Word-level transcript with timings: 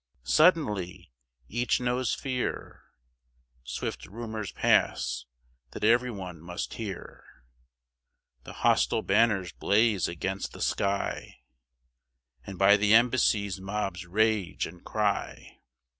Suddenly, 0.23 1.11
each 1.47 1.79
knows 1.79 2.15
fear; 2.15 2.85
Swift 3.63 4.07
rumours 4.07 4.51
pass, 4.51 5.25
that 5.73 5.83
every 5.83 6.09
one 6.09 6.41
must 6.41 6.73
hear, 6.73 7.23
The 8.43 8.53
hostile 8.65 9.03
banners 9.03 9.51
blaze 9.51 10.07
against 10.07 10.53
the 10.53 10.61
sky 10.63 11.41
And 12.47 12.57
by 12.57 12.77
the 12.77 12.95
embassies 12.95 13.61
mobs 13.61 14.07
rage 14.07 14.65
and 14.65 14.83
cry. 14.83 15.59